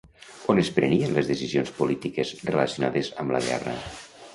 [0.53, 3.81] On es prenien les decisions polítiques relacionades amb la guerra?